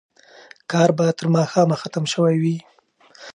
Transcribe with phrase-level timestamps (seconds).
[0.71, 2.57] کار به تر ماښامه ختم شوی وي.